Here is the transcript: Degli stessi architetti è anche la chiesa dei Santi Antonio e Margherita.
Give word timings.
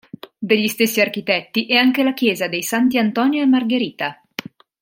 Degli 0.39 0.67
stessi 0.67 0.99
architetti 0.99 1.67
è 1.67 1.75
anche 1.75 2.01
la 2.01 2.15
chiesa 2.15 2.47
dei 2.47 2.63
Santi 2.63 2.97
Antonio 2.97 3.43
e 3.43 3.45
Margherita. 3.45 4.19